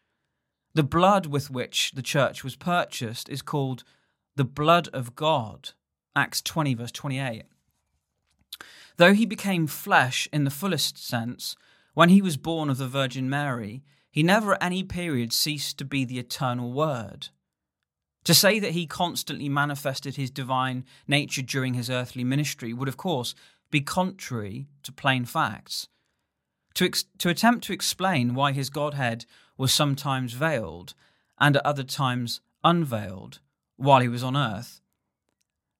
The 0.74 0.82
blood 0.82 1.26
with 1.26 1.52
which 1.52 1.92
the 1.92 2.02
church 2.02 2.42
was 2.42 2.56
purchased 2.56 3.28
is 3.28 3.42
called 3.42 3.84
the 4.34 4.44
blood 4.44 4.88
of 4.88 5.14
God. 5.14 5.70
Acts 6.16 6.42
20, 6.42 6.74
verse 6.74 6.90
28. 6.90 7.44
Though 8.96 9.14
he 9.14 9.24
became 9.24 9.68
flesh 9.68 10.28
in 10.32 10.42
the 10.42 10.50
fullest 10.50 10.98
sense, 10.98 11.54
when 11.92 12.08
he 12.08 12.20
was 12.20 12.36
born 12.36 12.68
of 12.68 12.78
the 12.78 12.88
Virgin 12.88 13.30
Mary, 13.30 13.84
he 14.10 14.24
never 14.24 14.54
at 14.54 14.64
any 14.64 14.82
period 14.82 15.32
ceased 15.32 15.78
to 15.78 15.84
be 15.84 16.04
the 16.04 16.18
eternal 16.18 16.72
Word. 16.72 17.28
To 18.24 18.34
say 18.34 18.58
that 18.58 18.72
he 18.72 18.86
constantly 18.86 19.48
manifested 19.48 20.16
his 20.16 20.30
divine 20.30 20.84
nature 21.06 21.42
during 21.42 21.74
his 21.74 21.90
earthly 21.90 22.24
ministry 22.24 22.72
would, 22.72 22.88
of 22.88 22.96
course, 22.96 23.34
be 23.70 23.80
contrary 23.80 24.66
to 24.82 24.92
plain 24.92 25.24
facts. 25.24 25.88
To, 26.74 26.86
ex- 26.86 27.04
to 27.18 27.28
attempt 27.28 27.64
to 27.64 27.72
explain 27.72 28.34
why 28.34 28.52
his 28.52 28.70
Godhead 28.70 29.26
was 29.56 29.72
sometimes 29.72 30.32
veiled 30.32 30.94
and 31.38 31.56
at 31.56 31.66
other 31.66 31.84
times 31.84 32.40
unveiled 32.62 33.40
while 33.76 34.00
he 34.00 34.08
was 34.08 34.22
on 34.22 34.36
earth 34.36 34.80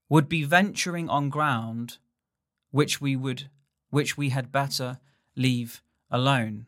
would 0.09 0.29
be 0.29 0.45
venturing 0.45 1.09
on 1.09 1.31
ground 1.31 1.99
which 2.71 3.01
we 3.01 3.17
would 3.17 3.49
which 3.91 4.17
we 4.17 4.31
had 4.31 4.51
better 4.51 4.99
leave 5.37 5.81
alone. 6.11 6.67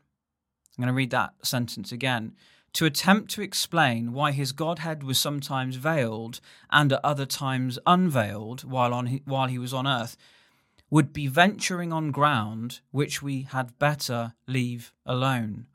I'm 0.76 0.82
going 0.82 0.86
to 0.86 0.92
read 0.92 1.10
that 1.10 1.34
sentence 1.42 1.90
again. 1.90 2.36
To 2.76 2.84
attempt 2.84 3.30
to 3.30 3.40
explain 3.40 4.12
why 4.12 4.32
his 4.32 4.52
Godhead 4.52 5.02
was 5.02 5.18
sometimes 5.18 5.76
veiled 5.76 6.40
and 6.70 6.92
at 6.92 7.00
other 7.02 7.24
times 7.24 7.78
unveiled 7.86 8.64
while, 8.64 8.92
on, 8.92 9.20
while 9.24 9.46
he 9.46 9.58
was 9.58 9.72
on 9.72 9.86
earth 9.86 10.14
would 10.90 11.10
be 11.10 11.26
venturing 11.26 11.90
on 11.90 12.10
ground 12.10 12.80
which 12.90 13.22
we 13.22 13.48
had 13.50 13.78
better 13.78 14.34
leave 14.46 14.92
alone. 15.06 15.68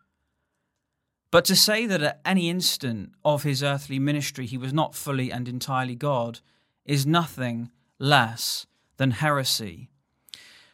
But 1.32 1.44
to 1.46 1.56
say 1.56 1.88
that 1.88 2.04
at 2.04 2.22
any 2.24 2.52
instant 2.52 3.14
of 3.26 3.42
his 3.42 3.64
earthly 3.64 3.98
ministry 3.98 4.46
he 4.46 4.60
was 4.60 4.72
not 4.72 4.94
fully 4.94 5.32
and 5.32 5.48
entirely 5.48 5.96
God 5.96 6.40
is 6.86 7.08
nothing 7.08 7.72
less 7.98 8.68
than 8.98 9.10
heresy. 9.10 9.90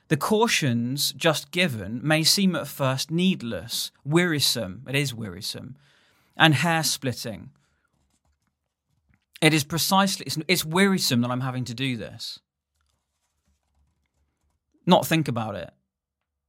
The 0.09 0.17
cautions 0.17 1.13
just 1.13 1.51
given 1.51 2.01
may 2.03 2.25
seem 2.25 2.53
at 2.53 2.67
first 2.67 3.11
needless, 3.11 3.91
wearisome, 4.03 4.83
it 4.89 4.95
is 4.95 5.13
wearisome, 5.13 5.77
and 6.37 6.53
hair 6.53 6.83
splitting. 6.83 7.49
It 9.41 9.53
is 9.53 9.63
precisely, 9.63 10.25
it's, 10.25 10.37
it's 10.47 10.65
wearisome 10.65 11.21
that 11.21 11.31
I'm 11.31 11.41
having 11.41 11.65
to 11.65 11.73
do 11.73 11.97
this. 11.97 12.39
Not 14.85 15.05
think 15.05 15.27
about 15.27 15.55
it. 15.55 15.71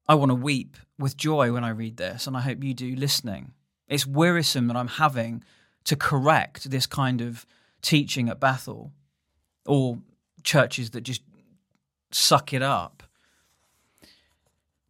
I 0.07 0.15
want 0.15 0.31
to 0.31 0.35
weep 0.35 0.77
with 0.99 1.17
joy 1.17 1.53
when 1.53 1.65
I 1.65 1.71
read 1.71 1.97
this, 1.97 2.27
and 2.27 2.37
I 2.37 2.41
hope 2.41 2.65
you 2.65 2.73
do 2.73 2.95
listening. 2.95 3.53
It's 3.89 4.07
wearisome 4.07 4.69
that 4.69 4.77
I'm 4.77 4.89
having 4.89 5.43
to 5.85 5.97
correct 5.97 6.71
this 6.71 6.87
kind 6.87 7.21
of 7.21 7.47
teaching 7.83 8.29
at 8.29 8.41
Bethel 8.41 8.93
or 9.67 9.99
churches 10.43 10.91
that 10.91 11.03
just 11.03 11.23
suck 12.11 12.53
it 12.53 12.63
up. 12.63 13.03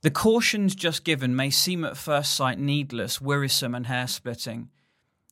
The 0.02 0.10
cautions 0.10 0.76
just 0.76 1.02
given 1.04 1.34
may 1.34 1.50
seem 1.50 1.84
at 1.84 1.96
first 1.96 2.34
sight 2.34 2.58
needless, 2.58 3.20
wearisome, 3.20 3.74
and 3.74 3.86
hair 3.86 4.06
splitting. 4.06 4.70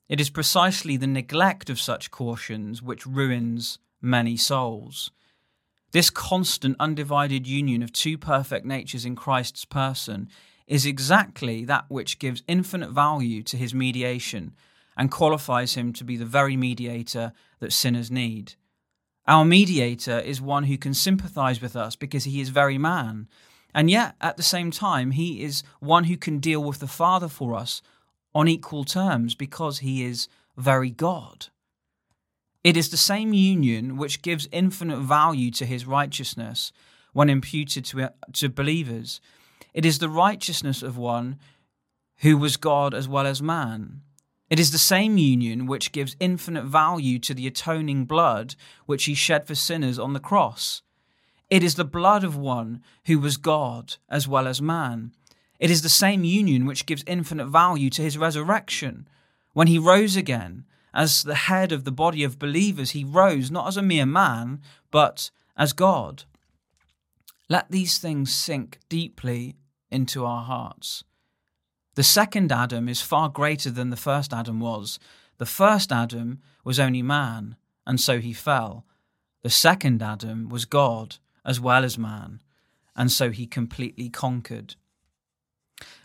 It 0.08 0.20
is 0.20 0.30
precisely 0.30 0.96
the 0.96 1.06
neglect 1.06 1.68
of 1.68 1.80
such 1.80 2.10
cautions 2.10 2.80
which 2.80 3.06
ruins 3.06 3.78
many 4.00 4.36
souls. 4.36 5.10
This 5.92 6.10
constant, 6.10 6.76
undivided 6.78 7.46
union 7.46 7.82
of 7.82 7.92
two 7.92 8.18
perfect 8.18 8.64
natures 8.64 9.04
in 9.04 9.16
Christ's 9.16 9.64
person 9.64 10.28
is 10.66 10.86
exactly 10.86 11.64
that 11.64 11.86
which 11.88 12.18
gives 12.18 12.42
infinite 12.46 12.90
value 12.90 13.42
to 13.44 13.56
his 13.56 13.75
mediation 13.75 14.54
and 14.96 15.10
qualifies 15.10 15.75
him 15.75 15.92
to 15.92 16.04
be 16.04 16.16
the 16.16 16.25
very 16.25 16.56
mediator 16.56 17.32
that 17.60 17.72
sinners 17.72 18.10
need. 18.10 18.54
Our 19.26 19.44
mediator 19.44 20.20
is 20.20 20.40
one 20.40 20.64
who 20.64 20.78
can 20.78 20.94
sympathize 20.94 21.60
with 21.60 21.76
us 21.76 21.96
because 21.96 22.25
he 22.25 22.40
is 22.40 22.48
very 22.50 22.78
man, 22.78 23.28
and 23.75 23.90
yet 23.90 24.14
at 24.20 24.36
the 24.36 24.42
same 24.42 24.70
time, 24.70 25.10
he 25.10 25.42
is 25.42 25.62
one 25.80 26.04
who 26.04 26.16
can 26.16 26.38
deal 26.38 26.62
with 26.62 26.78
the 26.78 26.86
Father 26.86 27.28
for 27.28 27.54
us 27.54 27.82
on 28.36 28.46
equal 28.48 28.84
terms 28.84 29.34
because 29.34 29.78
he 29.78 30.04
is 30.04 30.28
very 30.58 30.90
God. 30.90 31.46
It 32.62 32.76
is 32.76 32.90
the 32.90 32.98
same 32.98 33.32
union 33.32 33.96
which 33.96 34.20
gives 34.20 34.46
infinite 34.52 35.00
value 35.00 35.50
to 35.52 35.64
his 35.64 35.86
righteousness 35.86 36.70
when 37.14 37.30
imputed 37.30 37.86
to, 37.86 38.12
to 38.34 38.50
believers. 38.50 39.22
It 39.72 39.86
is 39.86 40.00
the 40.00 40.10
righteousness 40.10 40.82
of 40.82 40.98
one 40.98 41.38
who 42.18 42.36
was 42.36 42.58
God 42.58 42.92
as 42.92 43.08
well 43.08 43.26
as 43.26 43.40
man. 43.40 44.02
It 44.50 44.60
is 44.60 44.70
the 44.70 44.76
same 44.76 45.16
union 45.16 45.64
which 45.64 45.90
gives 45.90 46.14
infinite 46.20 46.66
value 46.66 47.18
to 47.20 47.32
the 47.32 47.46
atoning 47.46 48.04
blood 48.04 48.54
which 48.84 49.06
he 49.06 49.14
shed 49.14 49.46
for 49.46 49.54
sinners 49.54 49.98
on 49.98 50.12
the 50.12 50.20
cross. 50.20 50.82
It 51.48 51.62
is 51.62 51.76
the 51.76 51.86
blood 51.86 52.22
of 52.22 52.36
one 52.36 52.82
who 53.06 53.18
was 53.18 53.38
God 53.38 53.94
as 54.10 54.28
well 54.28 54.46
as 54.46 54.60
man. 54.60 55.12
It 55.58 55.70
is 55.70 55.82
the 55.82 55.88
same 55.88 56.25
union 56.25 56.66
which 56.66 56.86
gives 56.86 57.04
infinite 57.06 57.46
value 57.46 57.90
to 57.90 58.02
his 58.02 58.18
resurrection. 58.18 59.08
When 59.52 59.68
he 59.68 59.78
rose 59.78 60.16
again, 60.16 60.64
as 60.92 61.22
the 61.22 61.34
head 61.34 61.72
of 61.72 61.84
the 61.84 61.92
body 61.92 62.25
of 62.25 62.38
believers, 62.38 62.90
he 62.90 63.04
rose 63.04 63.50
not 63.50 63.68
as 63.68 63.76
a 63.76 63.82
mere 63.82 64.06
man, 64.06 64.60
but 64.90 65.30
as 65.56 65.72
God. 65.72 66.25
Let 67.48 67.70
these 67.70 67.98
things 67.98 68.34
sink 68.34 68.78
deeply 68.88 69.56
into 69.90 70.25
our 70.25 70.42
hearts. 70.42 71.04
The 71.94 72.02
second 72.02 72.52
Adam 72.52 72.88
is 72.88 73.00
far 73.00 73.28
greater 73.28 73.70
than 73.70 73.90
the 73.90 73.96
first 73.96 74.32
Adam 74.32 74.60
was. 74.60 74.98
The 75.38 75.46
first 75.46 75.92
Adam 75.92 76.40
was 76.64 76.78
only 76.78 77.02
man, 77.02 77.56
and 77.86 78.00
so 78.00 78.18
he 78.18 78.32
fell. 78.32 78.84
The 79.42 79.50
second 79.50 80.02
Adam 80.02 80.48
was 80.48 80.64
God 80.64 81.16
as 81.44 81.60
well 81.60 81.84
as 81.84 81.96
man, 81.96 82.42
and 82.96 83.12
so 83.12 83.30
he 83.30 83.46
completely 83.46 84.08
conquered. 84.08 84.75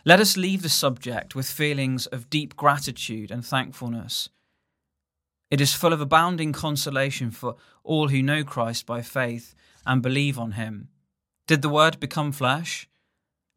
Let 0.04 0.20
us 0.20 0.36
leave 0.36 0.62
the 0.62 0.68
subject 0.68 1.34
with 1.34 1.50
feelings 1.50 2.06
of 2.06 2.30
deep 2.30 2.56
gratitude 2.56 3.30
and 3.30 3.44
thankfulness. 3.44 4.28
It 5.50 5.60
is 5.60 5.74
full 5.74 5.92
of 5.92 6.00
abounding 6.00 6.52
consolation 6.52 7.30
for 7.30 7.56
all 7.84 8.08
who 8.08 8.22
know 8.22 8.44
Christ 8.44 8.86
by 8.86 9.02
faith 9.02 9.54
and 9.86 10.02
believe 10.02 10.38
on 10.38 10.52
him. 10.52 10.88
Did 11.46 11.62
the 11.62 11.68
Word 11.68 12.00
become 12.00 12.32
flesh? 12.32 12.88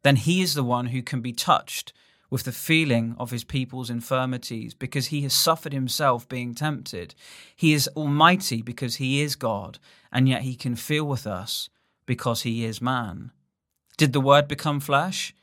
Then 0.04 0.18
he 0.18 0.42
is 0.42 0.54
the 0.54 0.64
one 0.64 0.88
who 0.88 1.02
can 1.02 1.22
be 1.22 1.34
touched 1.34 1.94
with 2.30 2.44
the 2.44 2.52
feeling 2.52 3.16
of 3.18 3.32
his 3.32 3.44
people's 3.44 3.90
infirmities, 3.90 4.74
because 4.74 5.08
he 5.08 5.22
has 5.22 5.34
suffered 5.34 5.74
himself 5.74 6.28
being 6.28 6.54
tempted. 6.54 7.14
He 7.56 7.72
is 7.72 7.88
almighty 7.96 8.62
because 8.62 8.96
he 8.96 9.22
is 9.22 9.36
God, 9.36 9.80
and 10.12 10.28
yet 10.28 10.42
he 10.42 10.56
can 10.56 10.76
feel 10.76 11.06
with 11.06 11.28
us 11.28 11.70
because 12.06 12.42
he 12.42 12.66
is 12.66 12.82
man. 12.82 13.32
Did 13.98 14.12
the 14.12 14.20
Word 14.20 14.48
become 14.48 14.80
flesh? 14.80 15.34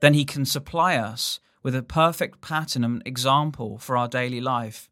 Then 0.00 0.14
he 0.14 0.24
can 0.24 0.44
supply 0.44 0.96
us 0.96 1.40
with 1.62 1.74
a 1.74 1.82
perfect 1.82 2.40
pattern 2.40 2.84
and 2.84 3.02
example 3.04 3.78
for 3.78 3.96
our 3.96 4.08
daily 4.08 4.40
life. 4.40 4.88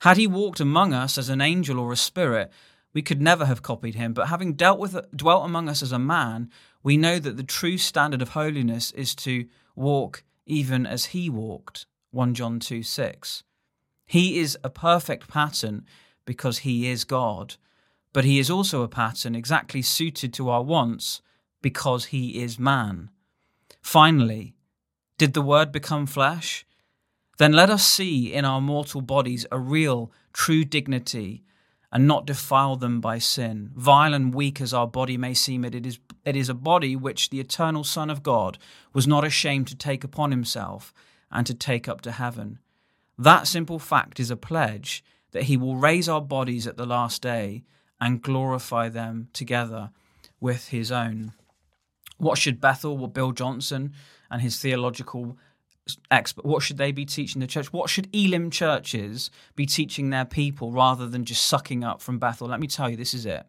Had 0.00 0.16
he 0.16 0.26
walked 0.26 0.60
among 0.60 0.94
us 0.94 1.18
as 1.18 1.28
an 1.28 1.40
angel 1.40 1.78
or 1.78 1.92
a 1.92 1.96
spirit, 1.96 2.50
we 2.94 3.02
could 3.02 3.20
never 3.20 3.46
have 3.46 3.62
copied 3.62 3.94
him, 3.94 4.12
but 4.12 4.28
having 4.28 4.54
dealt 4.54 4.78
with 4.78 4.96
dwelt 5.14 5.44
among 5.44 5.68
us 5.68 5.82
as 5.82 5.92
a 5.92 5.98
man, 5.98 6.50
we 6.82 6.96
know 6.96 7.18
that 7.18 7.36
the 7.36 7.42
true 7.42 7.76
standard 7.76 8.22
of 8.22 8.30
holiness 8.30 8.90
is 8.92 9.14
to 9.16 9.46
walk 9.74 10.24
even 10.46 10.86
as 10.86 11.06
he 11.06 11.28
walked. 11.28 11.86
1 12.12 12.34
John 12.34 12.58
2 12.58 12.82
6. 12.82 13.44
He 14.06 14.38
is 14.38 14.56
a 14.64 14.70
perfect 14.70 15.28
pattern 15.28 15.84
because 16.24 16.58
he 16.58 16.88
is 16.88 17.04
God, 17.04 17.56
but 18.12 18.24
he 18.24 18.38
is 18.38 18.50
also 18.50 18.82
a 18.82 18.88
pattern 18.88 19.34
exactly 19.34 19.82
suited 19.82 20.32
to 20.34 20.48
our 20.48 20.62
wants 20.62 21.20
because 21.60 22.06
he 22.06 22.40
is 22.42 22.58
man. 22.58 23.10
Finally, 23.80 24.54
did 25.16 25.34
the 25.34 25.42
Word 25.42 25.72
become 25.72 26.06
flesh? 26.06 26.66
Then 27.38 27.52
let 27.52 27.70
us 27.70 27.86
see 27.86 28.32
in 28.32 28.44
our 28.44 28.60
mortal 28.60 29.00
bodies 29.00 29.46
a 29.50 29.58
real, 29.58 30.12
true 30.32 30.64
dignity 30.64 31.44
and 31.90 32.06
not 32.06 32.26
defile 32.26 32.76
them 32.76 33.00
by 33.00 33.18
sin. 33.18 33.70
Vile 33.74 34.12
and 34.12 34.34
weak 34.34 34.60
as 34.60 34.74
our 34.74 34.86
body 34.86 35.16
may 35.16 35.34
seem, 35.34 35.64
it 35.64 35.86
is, 35.86 35.98
it 36.24 36.36
is 36.36 36.48
a 36.48 36.54
body 36.54 36.94
which 36.94 37.30
the 37.30 37.40
eternal 37.40 37.84
Son 37.84 38.10
of 38.10 38.22
God 38.22 38.58
was 38.92 39.06
not 39.06 39.24
ashamed 39.24 39.68
to 39.68 39.76
take 39.76 40.04
upon 40.04 40.30
himself 40.30 40.92
and 41.30 41.46
to 41.46 41.54
take 41.54 41.88
up 41.88 42.00
to 42.02 42.12
heaven. 42.12 42.58
That 43.16 43.46
simple 43.46 43.78
fact 43.78 44.20
is 44.20 44.30
a 44.30 44.36
pledge 44.36 45.02
that 45.32 45.44
he 45.44 45.56
will 45.56 45.76
raise 45.76 46.08
our 46.08 46.20
bodies 46.20 46.66
at 46.66 46.76
the 46.76 46.86
last 46.86 47.22
day 47.22 47.64
and 48.00 48.22
glorify 48.22 48.88
them 48.88 49.28
together 49.32 49.90
with 50.40 50.68
his 50.68 50.92
own. 50.92 51.32
What 52.18 52.38
should 52.38 52.60
Bethel, 52.60 52.96
what 52.96 53.14
Bill 53.14 53.32
Johnson 53.32 53.94
and 54.30 54.42
his 54.42 54.60
theological 54.60 55.38
expert 56.10 56.44
what 56.44 56.62
should 56.62 56.76
they 56.76 56.92
be 56.92 57.04
teaching 57.04 57.40
the 57.40 57.46
church? 57.46 57.72
What 57.72 57.90
should 57.90 58.14
elim 58.14 58.50
churches 58.50 59.30
be 59.56 59.66
teaching 59.66 60.10
their 60.10 60.24
people 60.24 60.72
rather 60.72 61.06
than 61.06 61.24
just 61.24 61.44
sucking 61.44 61.84
up 61.84 62.00
from 62.00 62.18
bethel? 62.18 62.48
Let 62.48 62.60
me 62.60 62.66
tell 62.66 62.90
you 62.90 62.96
this 62.96 63.14
is 63.14 63.26
it. 63.26 63.46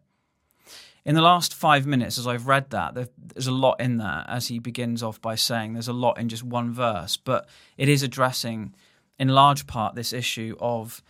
In 1.04 1.14
the 1.14 1.22
last 1.22 1.54
five 1.54 1.86
minutes 1.86 2.18
as 2.18 2.26
i've 2.26 2.46
read 2.46 2.70
that 2.70 2.94
there's 2.94 3.46
a 3.46 3.52
lot 3.52 3.80
in 3.80 3.96
there 3.96 4.24
as 4.28 4.48
he 4.48 4.58
begins 4.58 5.02
off 5.02 5.20
by 5.20 5.34
saying 5.34 5.72
there's 5.72 5.88
a 5.88 5.94
lot 5.94 6.18
in 6.18 6.28
just 6.28 6.42
one 6.42 6.72
verse 6.72 7.16
but 7.16 7.48
it 7.78 7.88
is 7.88 8.02
addressing 8.02 8.74
in 9.18 9.28
large 9.28 9.66
part 9.66 9.94
this 9.94 10.12
issue 10.12 10.56
of 10.60 11.02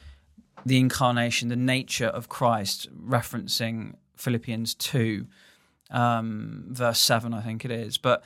the 0.64 0.78
incarnation 0.78 1.48
the 1.48 1.56
nature 1.56 2.06
of 2.06 2.28
christ 2.28 2.88
referencing 2.96 3.94
philippians 4.14 4.76
2 4.76 5.26
um, 5.90 6.64
verse 6.68 6.98
7 7.00 7.34
i 7.34 7.40
think 7.40 7.64
it 7.64 7.70
is 7.70 7.98
but 7.98 8.22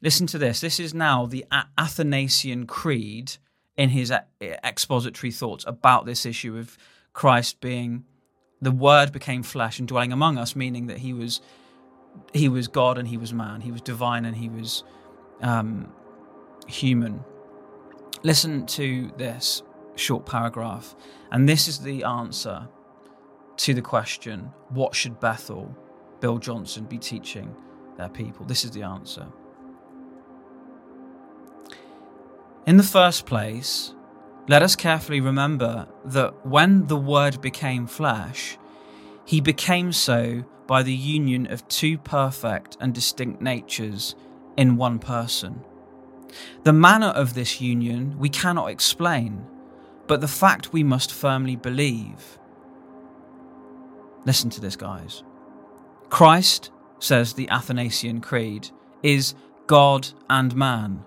Listen 0.00 0.28
to 0.28 0.38
this. 0.38 0.60
This 0.60 0.78
is 0.78 0.94
now 0.94 1.26
the 1.26 1.44
Athanasian 1.76 2.66
Creed 2.66 3.32
in 3.76 3.90
his 3.90 4.12
expository 4.40 5.32
thoughts 5.32 5.64
about 5.66 6.06
this 6.06 6.24
issue 6.24 6.56
of 6.56 6.78
Christ 7.12 7.60
being 7.60 8.04
the 8.60 8.70
Word 8.70 9.12
became 9.12 9.42
flesh 9.42 9.78
and 9.78 9.88
dwelling 9.88 10.12
among 10.12 10.38
us, 10.38 10.54
meaning 10.54 10.86
that 10.86 10.98
he 10.98 11.12
was 11.12 11.40
he 12.32 12.48
was 12.48 12.68
God 12.68 12.98
and 12.98 13.08
he 13.08 13.16
was 13.16 13.32
man, 13.32 13.60
he 13.60 13.72
was 13.72 13.80
divine 13.80 14.24
and 14.24 14.36
he 14.36 14.48
was 14.48 14.84
um, 15.40 15.92
human. 16.66 17.24
Listen 18.22 18.66
to 18.66 19.12
this 19.16 19.62
short 19.96 20.26
paragraph, 20.26 20.94
and 21.32 21.48
this 21.48 21.66
is 21.66 21.80
the 21.80 22.04
answer 22.04 22.68
to 23.58 23.74
the 23.74 23.82
question: 23.82 24.52
What 24.68 24.94
should 24.94 25.18
Bethel, 25.18 25.76
Bill 26.20 26.38
Johnson, 26.38 26.84
be 26.84 26.98
teaching 26.98 27.54
their 27.96 28.08
people? 28.08 28.46
This 28.46 28.64
is 28.64 28.70
the 28.72 28.82
answer. 28.82 29.26
In 32.66 32.76
the 32.76 32.82
first 32.82 33.24
place, 33.26 33.94
let 34.48 34.62
us 34.62 34.76
carefully 34.76 35.20
remember 35.20 35.88
that 36.04 36.46
when 36.46 36.86
the 36.86 36.96
Word 36.96 37.40
became 37.40 37.86
flesh, 37.86 38.58
he 39.24 39.40
became 39.40 39.92
so 39.92 40.44
by 40.66 40.82
the 40.82 40.94
union 40.94 41.50
of 41.50 41.66
two 41.68 41.98
perfect 41.98 42.76
and 42.80 42.94
distinct 42.94 43.40
natures 43.40 44.14
in 44.56 44.76
one 44.76 44.98
person. 44.98 45.64
The 46.64 46.72
manner 46.72 47.08
of 47.08 47.34
this 47.34 47.60
union 47.60 48.18
we 48.18 48.28
cannot 48.28 48.70
explain, 48.70 49.46
but 50.06 50.20
the 50.20 50.28
fact 50.28 50.72
we 50.72 50.82
must 50.82 51.12
firmly 51.12 51.56
believe. 51.56 52.38
Listen 54.26 54.50
to 54.50 54.60
this, 54.60 54.76
guys. 54.76 55.22
Christ, 56.18 56.72
says 56.98 57.32
the 57.32 57.48
Athanasian 57.48 58.20
Creed, 58.20 58.70
is 59.04 59.36
God 59.68 60.08
and 60.28 60.52
man. 60.56 61.04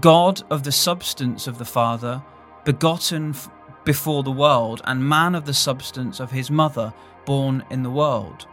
God 0.00 0.40
of 0.48 0.62
the 0.62 0.72
substance 0.72 1.46
of 1.46 1.58
the 1.58 1.66
Father, 1.66 2.22
begotten 2.64 3.34
f- 3.34 3.50
before 3.84 4.22
the 4.22 4.30
world, 4.30 4.80
and 4.86 5.06
man 5.06 5.34
of 5.34 5.44
the 5.44 5.52
substance 5.52 6.20
of 6.20 6.30
his 6.30 6.50
mother, 6.50 6.94
born 7.26 7.62
in 7.68 7.82
the 7.82 7.90
world 7.90 8.46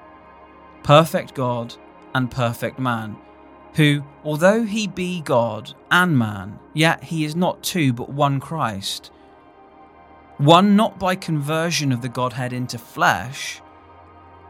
perfect 0.84 1.34
God 1.34 1.74
and 2.14 2.30
perfect 2.30 2.80
man, 2.80 3.16
who, 3.76 4.04
although 4.26 4.64
he 4.64 4.88
be 4.88 5.22
God 5.22 5.74
and 5.90 6.20
man, 6.20 6.60
yet 6.74 7.02
he 7.02 7.24
is 7.24 7.34
not 7.34 7.64
two 7.64 7.94
but 7.94 8.10
one 8.10 8.42
Christ. 8.42 9.10
One 10.36 10.76
not 10.76 11.00
by 11.00 11.16
conversion 11.16 11.94
of 11.94 12.02
the 12.02 12.10
Godhead 12.10 12.52
into 12.52 12.78
flesh, 12.78 13.62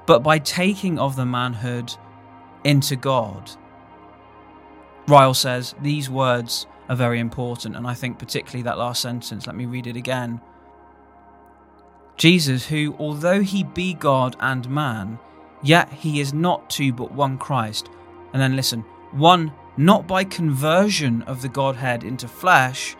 but 0.07 0.23
by 0.23 0.39
taking 0.39 0.97
of 0.97 1.15
the 1.15 1.25
manhood 1.25 1.93
into 2.63 2.95
God. 2.95 3.51
Ryle 5.07 5.35
says 5.35 5.75
these 5.79 6.09
words 6.09 6.65
are 6.89 6.95
very 6.95 7.19
important, 7.19 7.75
and 7.75 7.85
I 7.85 7.93
think 7.93 8.17
particularly 8.17 8.63
that 8.63 8.79
last 8.79 9.03
sentence. 9.03 9.45
Let 9.45 9.55
me 9.55 9.67
read 9.67 9.85
it 9.85 9.95
again. 9.95 10.41
Jesus, 12.17 12.65
who, 12.65 12.95
although 12.97 13.43
he 13.43 13.63
be 13.63 13.93
God 13.93 14.35
and 14.39 14.67
man, 14.67 15.19
Yet 15.61 15.91
he 15.91 16.19
is 16.19 16.33
not 16.33 16.69
two 16.69 16.93
but 16.93 17.11
one 17.11 17.37
Christ. 17.37 17.89
And 18.33 18.41
then 18.41 18.55
listen, 18.55 18.81
one 19.11 19.51
not 19.75 20.07
by 20.07 20.23
conversion 20.23 21.21
of 21.23 21.41
the 21.41 21.49
Godhead 21.49 22.03
into 22.03 22.27
flesh, 22.27 22.95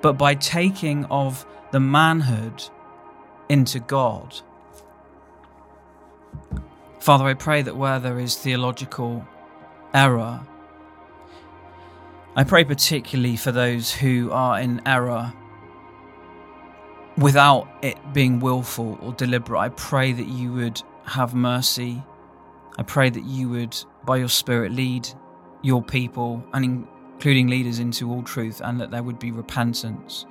but 0.00 0.14
by 0.14 0.34
taking 0.34 1.04
of 1.06 1.46
the 1.70 1.80
manhood 1.80 2.64
into 3.48 3.80
God. 3.80 4.40
Father, 6.98 7.24
I 7.24 7.34
pray 7.34 7.62
that 7.62 7.76
where 7.76 7.98
there 7.98 8.18
is 8.18 8.36
theological 8.36 9.26
error, 9.94 10.40
I 12.36 12.44
pray 12.44 12.64
particularly 12.64 13.36
for 13.36 13.52
those 13.52 13.92
who 13.92 14.30
are 14.32 14.60
in 14.60 14.82
error 14.86 15.32
without 17.16 17.68
it 17.82 17.98
being 18.12 18.40
willful 18.40 18.98
or 19.02 19.12
deliberate. 19.12 19.58
I 19.58 19.68
pray 19.70 20.12
that 20.12 20.28
you 20.28 20.52
would 20.52 20.82
have 21.04 21.34
mercy. 21.34 22.02
I 22.78 22.82
pray 22.82 23.10
that 23.10 23.24
you 23.24 23.48
would, 23.48 23.76
by 24.04 24.18
your 24.18 24.28
Spirit, 24.28 24.72
lead 24.72 25.08
your 25.62 25.82
people 25.82 26.44
and 26.52 26.86
including 27.14 27.48
leaders 27.48 27.78
into 27.78 28.10
all 28.10 28.22
truth 28.22 28.60
and 28.64 28.80
that 28.80 28.90
there 28.90 29.02
would 29.02 29.18
be 29.18 29.32
repentance. 29.32 30.24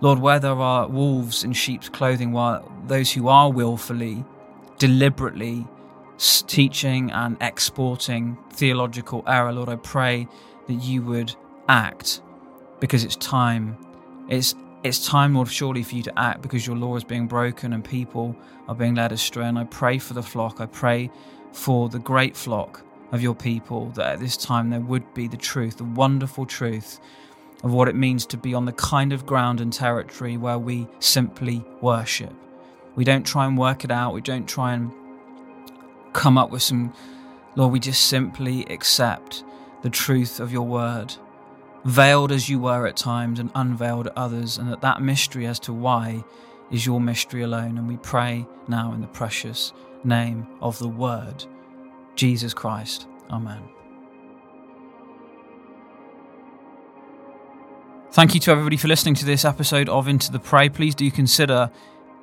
Lord, 0.00 0.18
where 0.18 0.40
there 0.40 0.52
are 0.52 0.88
wolves 0.88 1.44
in 1.44 1.52
sheep's 1.52 1.88
clothing, 1.88 2.32
while 2.32 2.66
those 2.86 3.12
who 3.12 3.28
are 3.28 3.52
willfully, 3.52 4.24
deliberately 4.80 5.66
teaching 6.18 7.12
and 7.12 7.36
exporting 7.40 8.36
theological 8.50 9.22
error, 9.26 9.52
Lord, 9.52 9.68
I 9.68 9.76
pray 9.76 10.26
that 10.66 10.74
you 10.74 11.02
would 11.02 11.34
act 11.68 12.22
because 12.80 13.04
it's 13.04 13.16
time. 13.16 13.76
It's 14.28 14.54
it's 14.82 15.06
time, 15.06 15.34
Lord, 15.34 15.48
surely 15.48 15.82
for 15.82 15.94
you 15.94 16.02
to 16.04 16.18
act 16.18 16.40
because 16.40 16.66
your 16.66 16.74
law 16.74 16.96
is 16.96 17.04
being 17.04 17.26
broken 17.26 17.74
and 17.74 17.84
people 17.84 18.34
are 18.66 18.74
being 18.74 18.94
led 18.94 19.12
astray. 19.12 19.44
And 19.44 19.58
I 19.58 19.64
pray 19.64 19.98
for 19.98 20.14
the 20.14 20.22
flock. 20.22 20.58
I 20.58 20.66
pray 20.66 21.10
for 21.52 21.90
the 21.90 21.98
great 21.98 22.34
flock 22.34 22.82
of 23.12 23.20
your 23.20 23.34
people 23.34 23.90
that 23.90 24.14
at 24.14 24.20
this 24.20 24.38
time 24.38 24.70
there 24.70 24.80
would 24.80 25.12
be 25.12 25.28
the 25.28 25.36
truth, 25.36 25.76
the 25.76 25.84
wonderful 25.84 26.46
truth 26.46 26.98
of 27.62 27.72
what 27.74 27.88
it 27.88 27.94
means 27.94 28.24
to 28.26 28.38
be 28.38 28.54
on 28.54 28.64
the 28.64 28.72
kind 28.72 29.12
of 29.12 29.26
ground 29.26 29.60
and 29.60 29.70
territory 29.70 30.38
where 30.38 30.58
we 30.58 30.88
simply 30.98 31.62
worship. 31.82 32.32
We 32.96 33.04
don't 33.04 33.24
try 33.24 33.46
and 33.46 33.56
work 33.56 33.84
it 33.84 33.90
out. 33.90 34.14
We 34.14 34.20
don't 34.20 34.48
try 34.48 34.74
and 34.74 34.92
come 36.12 36.36
up 36.36 36.50
with 36.50 36.62
some, 36.62 36.92
Lord, 37.56 37.72
we 37.72 37.80
just 37.80 38.06
simply 38.06 38.64
accept 38.66 39.44
the 39.82 39.90
truth 39.90 40.40
of 40.40 40.52
your 40.52 40.66
word 40.66 41.14
veiled 41.84 42.32
as 42.32 42.48
you 42.48 42.58
were 42.58 42.86
at 42.86 42.96
times 42.96 43.40
and 43.40 43.50
unveiled 43.54 44.06
at 44.08 44.16
others, 44.16 44.58
and 44.58 44.70
that 44.70 44.80
that 44.82 45.00
mystery 45.00 45.46
as 45.46 45.58
to 45.60 45.72
why 45.72 46.24
is 46.70 46.86
your 46.86 47.00
mystery 47.00 47.42
alone. 47.42 47.78
And 47.78 47.88
we 47.88 47.96
pray 47.96 48.46
now 48.68 48.92
in 48.92 49.00
the 49.00 49.06
precious 49.06 49.72
name 50.04 50.46
of 50.60 50.78
the 50.78 50.88
Word, 50.88 51.44
Jesus 52.16 52.54
Christ. 52.54 53.06
Amen. 53.30 53.62
Thank 58.12 58.34
you 58.34 58.40
to 58.40 58.50
everybody 58.50 58.76
for 58.76 58.88
listening 58.88 59.14
to 59.16 59.24
this 59.24 59.44
episode 59.44 59.88
of 59.88 60.08
Into 60.08 60.32
the 60.32 60.40
Pray. 60.40 60.68
Please 60.68 60.94
do 60.94 61.08
consider 61.10 61.70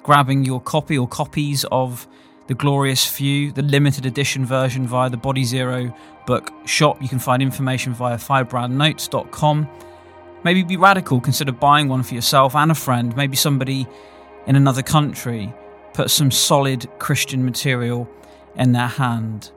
grabbing 0.08 0.46
your 0.46 0.62
copy 0.62 0.98
or 0.98 1.06
copies 1.06 1.66
of 1.70 2.08
The 2.48 2.54
Glorious 2.54 3.06
Few, 3.06 3.52
the 3.52 3.62
limited 3.62 4.06
edition 4.06 4.46
version 4.46 4.88
via 4.88 5.10
the 5.10 5.18
Body 5.18 5.44
Zero 5.44 5.94
book 6.26 6.50
shop. 6.66 7.02
You 7.02 7.10
can 7.10 7.20
find 7.20 7.44
information 7.44 7.94
via 7.94 8.16
firebrandnotes.com. 8.16 9.68
Maybe 10.46 10.64
be 10.64 10.78
radical, 10.78 11.20
consider 11.20 11.52
buying 11.52 11.90
one 11.90 12.04
for 12.04 12.16
yourself 12.16 12.56
and 12.56 12.72
a 12.72 12.74
friend, 12.74 13.18
maybe 13.18 13.36
somebody 13.36 13.86
in 14.46 14.56
another 14.56 14.82
country. 14.82 15.54
Put 15.94 16.10
some 16.10 16.32
solid 16.32 16.88
Christian 17.00 17.44
material 17.44 18.10
in 18.56 18.72
their 18.72 18.88
hand. 18.88 19.52